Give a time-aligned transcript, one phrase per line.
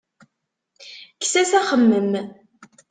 [1.21, 2.11] Kkes-as axemmem.